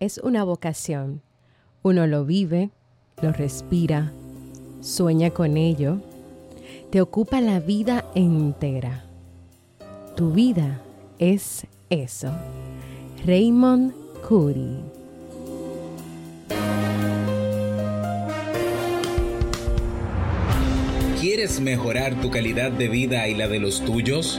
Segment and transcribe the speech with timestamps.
[0.00, 1.22] es una vocación.
[1.82, 2.70] Uno lo vive,
[3.22, 4.12] lo respira,
[4.80, 5.98] sueña con ello,
[6.90, 9.04] te ocupa la vida entera.
[10.16, 10.80] Tu vida
[11.18, 12.30] es eso.
[13.24, 13.92] Raymond
[14.26, 14.78] Curry.
[21.20, 24.38] ¿Quieres mejorar tu calidad de vida y la de los tuyos?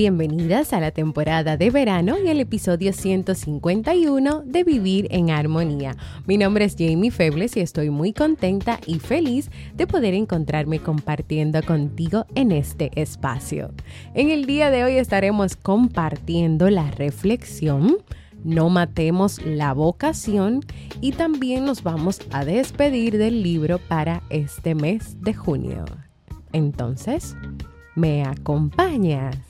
[0.00, 5.94] Bienvenidas a la temporada de verano y al episodio 151 de Vivir en Armonía.
[6.26, 11.62] Mi nombre es Jamie Febles y estoy muy contenta y feliz de poder encontrarme compartiendo
[11.62, 13.74] contigo en este espacio.
[14.14, 17.98] En el día de hoy estaremos compartiendo la reflexión
[18.42, 20.60] no matemos la vocación
[21.02, 25.84] y también nos vamos a despedir del libro para este mes de junio.
[26.52, 27.36] Entonces,
[27.94, 29.49] ¿me acompañas?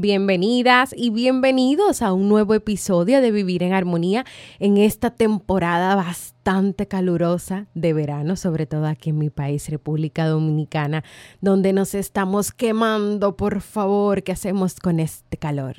[0.00, 4.24] Bienvenidas y bienvenidos a un nuevo episodio de Vivir en Armonía
[4.58, 6.39] en esta temporada bastante
[6.88, 11.04] calurosa de verano, sobre todo aquí en mi país, República Dominicana,
[11.40, 15.76] donde nos estamos quemando, por favor, ¿qué hacemos con este calor?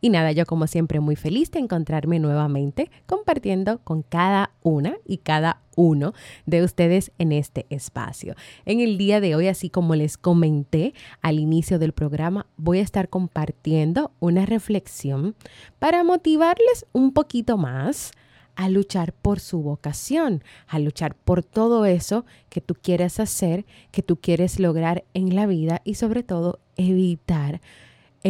[0.00, 5.18] Y nada, yo como siempre muy feliz de encontrarme nuevamente compartiendo con cada una y
[5.18, 6.12] cada uno
[6.46, 8.34] de ustedes en este espacio.
[8.64, 12.82] En el día de hoy, así como les comenté al inicio del programa, voy a
[12.82, 15.36] estar compartiendo una reflexión
[15.78, 18.12] para motivarles un poquito más
[18.58, 24.02] a luchar por su vocación, a luchar por todo eso que tú quieres hacer, que
[24.02, 27.60] tú quieres lograr en la vida y sobre todo evitar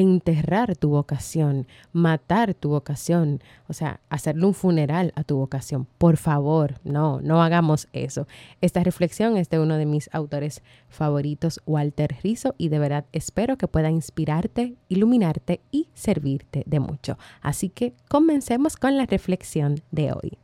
[0.01, 5.87] enterrar tu vocación, matar tu vocación, o sea, hacerle un funeral a tu vocación.
[5.99, 8.27] Por favor, no, no hagamos eso.
[8.61, 13.59] Esta reflexión es de uno de mis autores favoritos, Walter Rizzo, y de verdad espero
[13.59, 17.19] que pueda inspirarte, iluminarte y servirte de mucho.
[17.41, 20.39] Así que comencemos con la reflexión de hoy.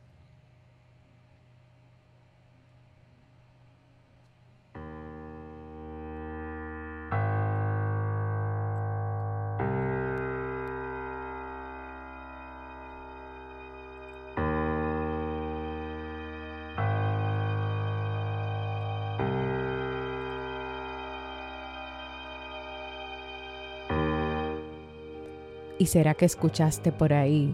[25.77, 27.53] ¿Y será que escuchaste por ahí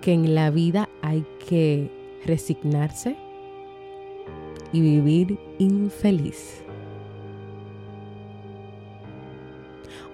[0.00, 1.90] que en la vida hay que
[2.24, 3.16] resignarse
[4.72, 6.62] y vivir infeliz?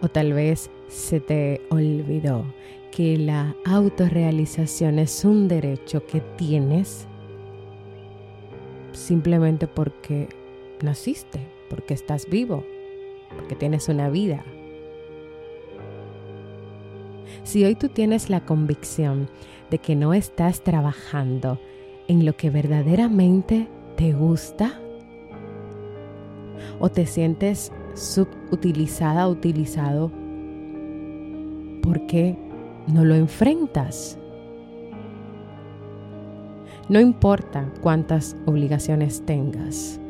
[0.00, 2.44] O tal vez se te olvidó
[2.91, 7.06] que la autorrealización es un derecho que tienes
[8.93, 10.28] simplemente porque
[10.82, 12.64] naciste, porque estás vivo,
[13.37, 14.44] porque tienes una vida,
[17.44, 19.29] si hoy tú tienes la convicción
[19.71, 21.59] de que no estás trabajando
[22.09, 24.79] en lo que verdaderamente te gusta,
[26.81, 30.11] o te sientes subutilizada, utilizado,
[31.83, 32.37] ¿por qué
[32.87, 34.19] no lo enfrentas?
[36.88, 40.00] No importa cuántas obligaciones tengas,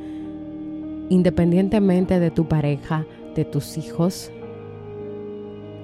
[1.11, 3.05] independientemente de tu pareja,
[3.35, 4.33] de tus hijos,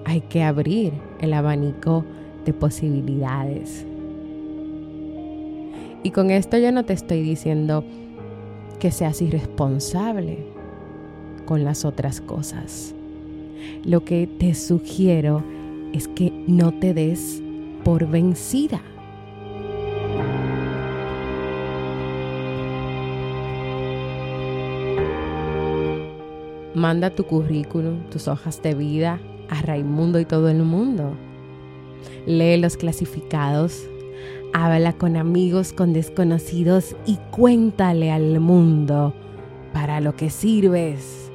[0.09, 2.03] hay que abrir el abanico
[2.47, 3.85] de posibilidades.
[6.03, 7.85] Y con esto yo no te estoy diciendo
[8.79, 10.39] que seas irresponsable
[11.45, 12.95] con las otras cosas.
[13.85, 15.43] lo que te sugiero
[15.93, 17.43] es que no te des
[17.85, 18.81] por vencida.
[26.75, 31.15] Manda tu currículum, tus hojas de vida a Raimundo y todo el mundo.
[32.27, 33.89] Lee los clasificados,
[34.53, 39.15] habla con amigos, con desconocidos y cuéntale al mundo
[39.73, 41.31] para lo que sirves,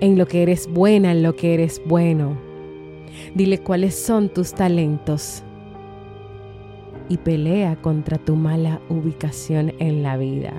[0.00, 2.36] en lo que eres buena, en lo que eres bueno.
[3.34, 5.42] Dile cuáles son tus talentos
[7.08, 10.52] y pelea contra tu mala ubicación en la vida.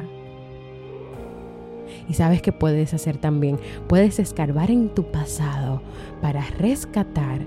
[2.08, 3.58] Y sabes que puedes hacer también,
[3.88, 5.82] puedes escarbar en tu pasado
[6.22, 7.42] para rescatar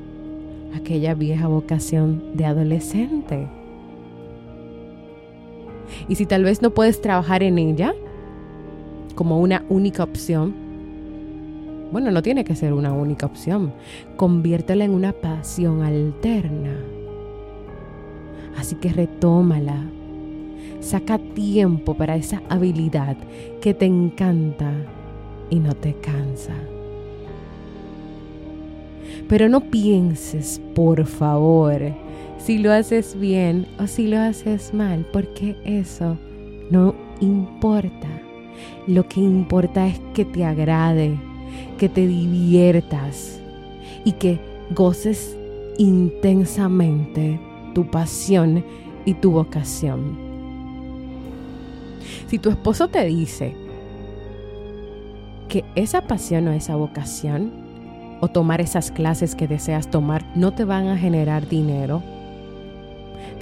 [0.75, 3.47] aquella vieja vocación de adolescente.
[6.09, 7.95] Y si tal vez no puedes trabajar en ella
[9.15, 10.55] como una única opción,
[11.91, 13.73] bueno, no tiene que ser una única opción,
[14.17, 16.77] conviértela en una pasión alterna.
[18.59, 19.85] Así que retómala,
[20.81, 23.17] Saca tiempo para esa habilidad
[23.61, 24.73] que te encanta
[25.51, 26.55] y no te cansa.
[29.29, 31.81] Pero no pienses, por favor,
[32.39, 36.17] si lo haces bien o si lo haces mal, porque eso
[36.71, 38.09] no importa.
[38.87, 41.19] Lo que importa es que te agrade,
[41.79, 43.41] que te diviertas
[44.05, 44.39] y que
[44.75, 45.37] goces
[45.79, 47.39] intensamente
[47.75, 48.65] tu pasión
[49.05, 50.28] y tu vocación.
[52.27, 53.55] Si tu esposo te dice
[55.49, 57.53] que esa pasión o esa vocación
[58.21, 62.03] o tomar esas clases que deseas tomar no te van a generar dinero,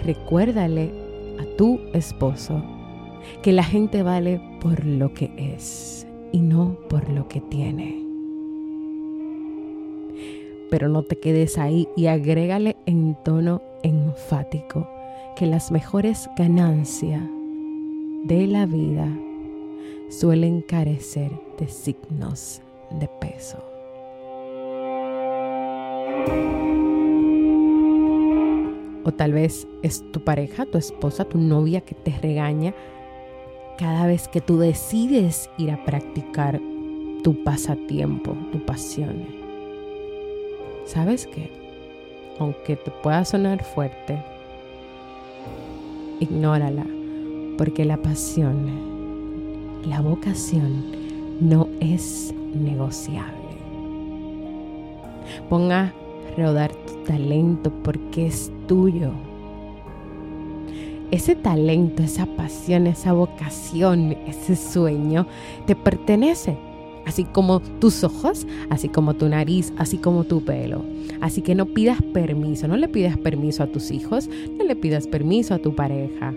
[0.04, 0.92] recuérdale
[1.40, 2.62] a tu esposo
[3.42, 8.02] que la gente vale por lo que es y no por lo que tiene.
[10.70, 14.88] Pero no te quedes ahí y agrégale en tono enfático
[15.36, 17.22] que las mejores ganancias
[18.26, 19.08] de la vida
[20.08, 21.31] suelen carecer
[21.61, 23.58] de signos de peso.
[29.05, 32.75] O tal vez es tu pareja, tu esposa, tu novia que te regaña
[33.78, 36.61] cada vez que tú decides ir a practicar
[37.23, 39.25] tu pasatiempo, tu pasión.
[40.84, 41.52] ¿Sabes qué?
[42.40, 44.20] Aunque te pueda sonar fuerte,
[46.19, 46.95] ignórala
[47.56, 48.66] porque la pasión,
[49.88, 50.84] la vocación
[51.40, 53.32] no es negociable.
[55.48, 55.92] Ponga a
[56.36, 59.10] rodar tu talento porque es tuyo.
[61.10, 65.26] Ese talento, esa pasión, esa vocación, ese sueño
[65.66, 66.56] te pertenece,
[67.06, 70.84] así como tus ojos, así como tu nariz, así como tu pelo.
[71.20, 75.06] Así que no pidas permiso, no le pidas permiso a tus hijos, no le pidas
[75.06, 76.34] permiso a tu pareja,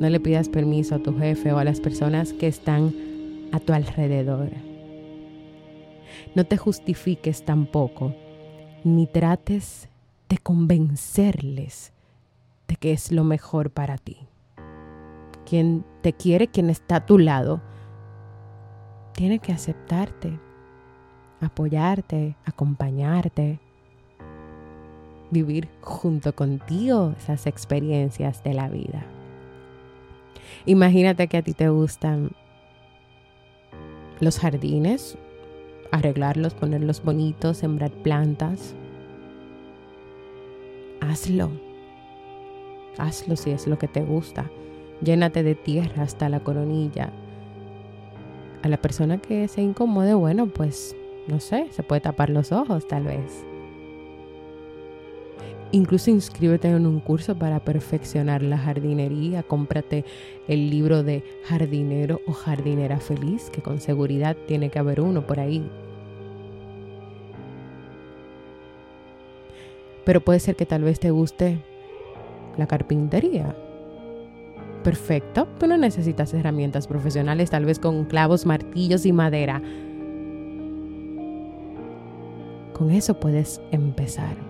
[0.00, 2.94] no le pidas permiso a tu jefe o a las personas que están
[3.52, 4.50] a tu alrededor.
[6.34, 8.14] No te justifiques tampoco,
[8.84, 9.88] ni trates
[10.28, 11.92] de convencerles
[12.68, 14.18] de que es lo mejor para ti.
[15.46, 17.60] Quien te quiere, quien está a tu lado,
[19.14, 20.38] tiene que aceptarte,
[21.40, 23.58] apoyarte, acompañarte,
[25.30, 29.04] vivir junto contigo esas experiencias de la vida.
[30.66, 32.30] Imagínate que a ti te gustan
[34.20, 35.16] los jardines,
[35.92, 38.74] arreglarlos, ponerlos bonitos, sembrar plantas.
[41.00, 41.50] Hazlo.
[42.98, 44.50] Hazlo si es lo que te gusta.
[45.02, 47.10] Llénate de tierra hasta la coronilla.
[48.62, 50.96] A la persona que se incomode, bueno, pues
[51.28, 53.44] no sé, se puede tapar los ojos tal vez.
[55.70, 60.06] Incluso inscríbete en un curso para perfeccionar la jardinería, cómprate
[60.48, 65.40] el libro de jardinero o jardinera feliz, que con seguridad tiene que haber uno por
[65.40, 65.70] ahí.
[70.06, 71.58] Pero puede ser que tal vez te guste
[72.56, 73.54] la carpintería.
[74.82, 79.60] Perfecto, tú no necesitas herramientas profesionales, tal vez con clavos, martillos y madera.
[82.72, 84.47] Con eso puedes empezar.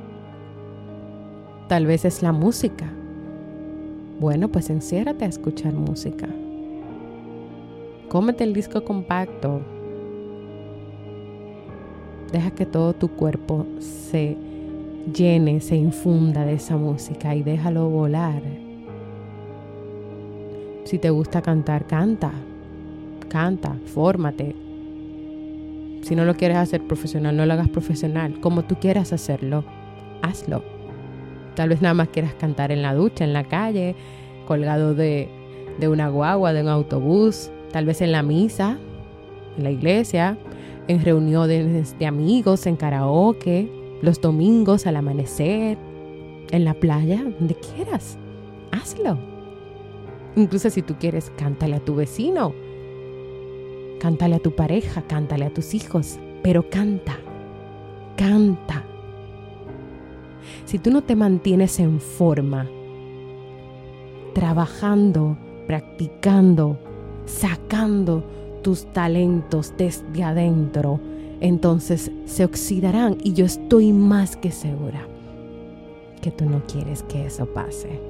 [1.68, 2.87] Tal vez es la música.
[4.18, 6.26] Bueno, pues enciérrate a escuchar música.
[8.08, 9.60] Cómete el disco compacto.
[12.32, 14.38] Deja que todo tu cuerpo se
[15.14, 18.40] llene, se infunda de esa música y déjalo volar.
[20.84, 22.32] Si te gusta cantar, canta.
[23.28, 24.56] Canta, fórmate.
[26.00, 28.40] Si no lo quieres hacer profesional, no lo hagas profesional.
[28.40, 29.64] Como tú quieras hacerlo,
[30.22, 30.77] hazlo.
[31.58, 33.96] Tal vez nada más quieras cantar en la ducha, en la calle,
[34.46, 35.28] colgado de,
[35.80, 38.78] de una guagua, de un autobús, tal vez en la misa,
[39.56, 40.38] en la iglesia,
[40.86, 43.68] en reuniones de amigos, en karaoke,
[44.02, 45.76] los domingos al amanecer,
[46.52, 48.16] en la playa, donde quieras.
[48.70, 49.18] Hazlo.
[50.36, 52.54] Incluso si tú quieres, cántale a tu vecino,
[53.98, 57.18] cántale a tu pareja, cántale a tus hijos, pero canta,
[58.16, 58.88] canta.
[60.64, 62.69] Si tú no te mantienes en forma,
[64.35, 65.37] trabajando,
[65.67, 66.78] practicando,
[67.26, 68.25] sacando
[68.62, 71.00] tus talentos desde adentro,
[71.40, 75.07] entonces se oxidarán y yo estoy más que segura
[76.21, 78.00] que tú no quieres que eso pase.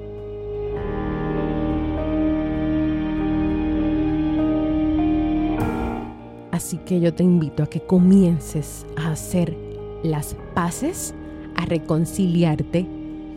[6.51, 9.55] Así que yo te invito a que comiences a hacer
[10.03, 11.13] las paces,
[11.59, 12.85] a reconciliarte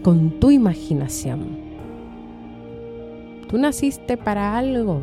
[0.05, 1.41] con tu imaginación.
[3.49, 5.03] Tú naciste para algo,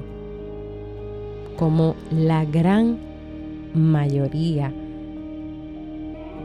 [1.58, 2.98] como la gran
[3.74, 4.72] mayoría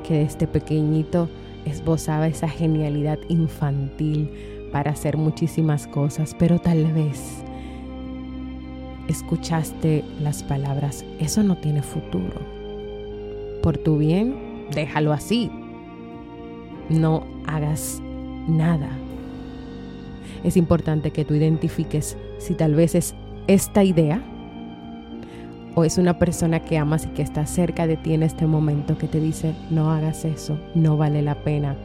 [0.03, 1.29] que desde pequeñito
[1.65, 4.29] esbozaba esa genialidad infantil
[4.73, 7.45] para hacer muchísimas cosas, pero tal vez
[9.07, 12.41] escuchaste las palabras, eso no tiene futuro.
[13.63, 15.53] Por tu bien, déjalo así.
[16.89, 18.01] No hagas
[18.49, 18.91] nada.
[20.43, 23.15] Es importante que tú identifiques si tal vez es
[23.47, 24.23] esta idea
[25.75, 28.97] o es una persona que amas y que está cerca de ti en este momento
[28.99, 31.77] que te dice, no hagas eso, no vale la pena.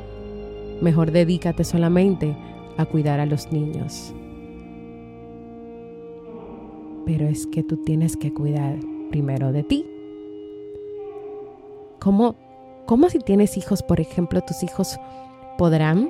[0.82, 2.36] Mejor dedícate solamente
[2.78, 4.14] a cuidar a los niños
[7.10, 8.78] pero es que tú tienes que cuidar
[9.10, 9.84] primero de ti.
[12.00, 12.36] ¿Cómo,
[12.90, 14.98] ¿Cómo si tienes hijos, por ejemplo, tus hijos
[15.60, 16.10] podrán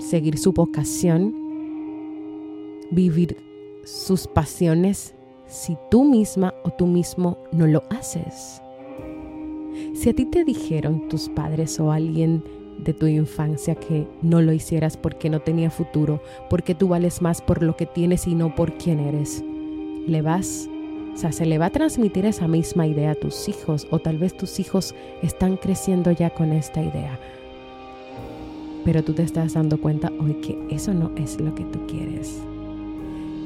[0.00, 1.32] seguir su vocación,
[2.90, 3.36] vivir
[3.84, 5.14] sus pasiones
[5.46, 8.60] si tú misma o tú mismo no lo haces?
[9.94, 12.42] Si a ti te dijeron tus padres o alguien
[12.80, 16.20] de tu infancia que no lo hicieras porque no tenía futuro,
[16.50, 19.44] porque tú vales más por lo que tienes y no por quién eres,
[20.08, 20.68] le vas,
[21.14, 24.18] o sea, se le va a transmitir esa misma idea a tus hijos o tal
[24.18, 27.18] vez tus hijos están creciendo ya con esta idea.
[28.84, 32.40] Pero tú te estás dando cuenta hoy que eso no es lo que tú quieres.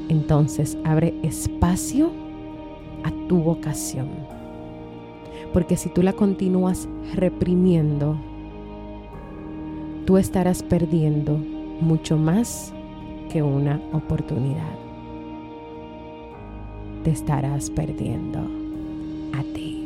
[0.09, 2.11] Entonces abre espacio
[3.03, 4.09] a tu vocación.
[5.51, 8.17] Porque si tú la continúas reprimiendo,
[10.05, 11.37] tú estarás perdiendo
[11.81, 12.73] mucho más
[13.29, 14.82] que una oportunidad
[17.03, 18.39] te estarás perdiendo
[19.33, 19.79] a ti.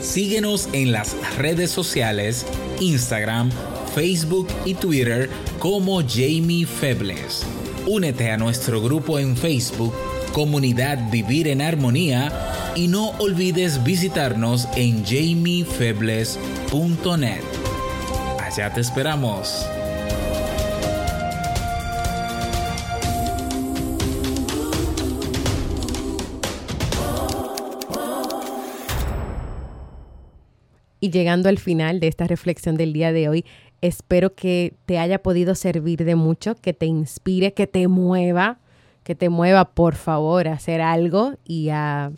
[0.00, 2.44] Síguenos en las redes sociales,
[2.80, 3.50] Instagram,
[3.94, 7.44] Facebook y Twitter como Jamie Febles.
[7.86, 9.92] Únete a nuestro grupo en Facebook,
[10.32, 12.32] Comunidad Vivir en Armonía,
[12.76, 17.42] y no olvides visitarnos en jamiefebles.net.
[18.38, 19.66] Allá te esperamos.
[31.02, 33.46] Y llegando al final de esta reflexión del día de hoy,
[33.80, 38.58] espero que te haya podido servir de mucho, que te inspire, que te mueva,
[39.02, 42.12] que te mueva por favor a hacer algo y a,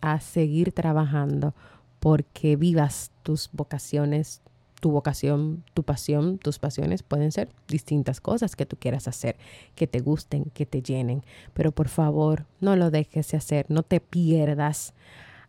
[0.00, 1.54] a seguir trabajando
[2.00, 4.42] porque vivas tus vocaciones,
[4.80, 9.36] tu vocación, tu pasión, tus pasiones pueden ser distintas cosas que tú quieras hacer,
[9.74, 11.22] que te gusten, que te llenen.
[11.54, 14.92] Pero por favor, no lo dejes de hacer, no te pierdas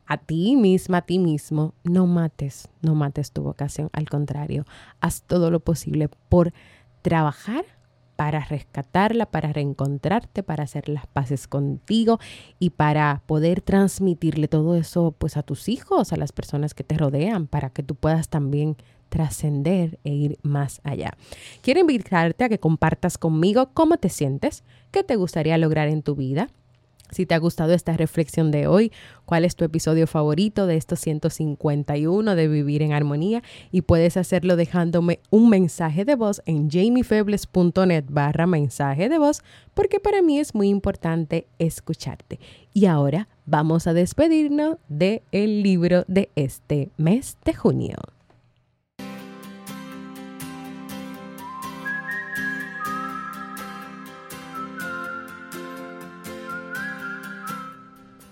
[0.06, 3.90] a ti misma, a ti mismo, no mates, no mates tu vocación.
[3.94, 4.66] Al contrario,
[5.00, 6.54] haz todo lo posible por
[7.02, 7.66] trabajar
[8.16, 12.20] para rescatarla, para reencontrarte, para hacer las paces contigo
[12.60, 16.98] y para poder transmitirle todo eso pues a tus hijos, a las personas que te
[16.98, 18.78] rodean, para que tú puedas también
[19.10, 21.12] trascender e ir más allá.
[21.62, 26.16] Quiero invitarte a que compartas conmigo cómo te sientes, qué te gustaría lograr en tu
[26.16, 26.50] vida,
[27.16, 28.92] Si te ha gustado esta reflexión de hoy,
[29.24, 33.42] cuál es tu episodio favorito de estos 151 de Vivir en Armonía
[33.72, 39.44] y puedes hacerlo dejándome un mensaje de voz en jamiefebles.net barra mensaje de voz
[39.74, 42.42] porque para mí es muy importante escucharte.
[42.74, 47.96] Y ahora vamos a despedirnos del el libro de este mes de junio.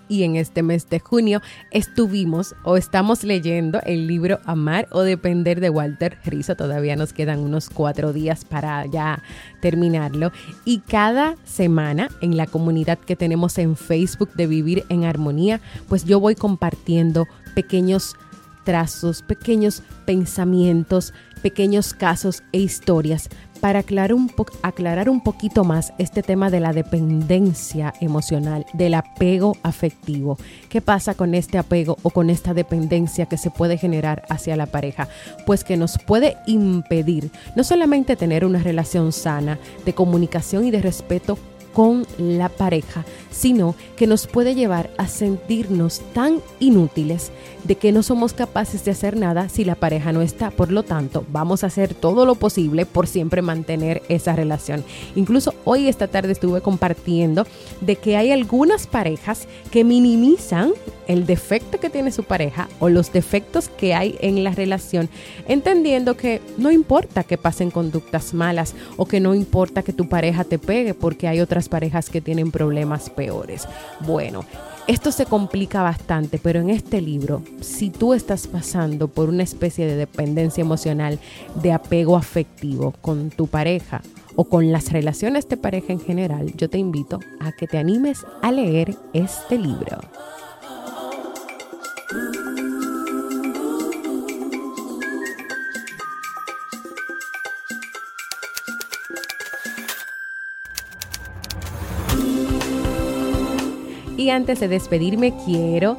[0.08, 5.60] Y en este mes de junio estuvimos o estamos leyendo el libro Amar o Depender
[5.60, 6.56] de Walter Rizzo.
[6.56, 9.22] Todavía nos quedan unos cuatro días para ya
[9.60, 10.32] terminarlo.
[10.64, 16.04] Y cada semana en la comunidad que tenemos en Facebook de Vivir en Armonía, pues
[16.04, 18.16] yo voy compartiendo pequeños
[18.64, 23.28] trazos, pequeños pensamientos, pequeños casos e historias
[23.64, 30.36] para aclarar un, poquito más este tema de la dependencia emocional, del apego afectivo.
[30.68, 34.66] ¿Qué pasa con este apego o con esta dependencia que se puede generar hacia la
[34.66, 35.08] pareja?
[35.46, 40.82] Pues que nos puede impedir no solamente tener una relación sana de comunicación y de
[40.82, 41.38] respeto
[41.72, 47.30] con la pareja, sino que nos puede llevar a sentirnos tan inútiles
[47.64, 50.50] de que no somos capaces de hacer nada si la pareja no está.
[50.50, 54.84] Por lo tanto, vamos a hacer todo lo posible por siempre mantener esa relación.
[55.16, 57.46] Incluso hoy esta tarde estuve compartiendo
[57.80, 60.72] de que hay algunas parejas que minimizan
[61.06, 65.08] el defecto que tiene su pareja o los defectos que hay en la relación,
[65.48, 70.44] entendiendo que no importa que pasen conductas malas o que no importa que tu pareja
[70.44, 73.10] te pegue porque hay otras parejas que tienen problemas
[74.00, 74.44] Bueno,
[74.86, 79.86] esto se complica bastante, pero en este libro, si tú estás pasando por una especie
[79.86, 81.18] de dependencia emocional,
[81.62, 84.02] de apego afectivo con tu pareja
[84.36, 88.26] o con las relaciones de pareja en general, yo te invito a que te animes
[88.42, 90.00] a leer este libro.
[104.24, 105.98] Y antes de despedirme quiero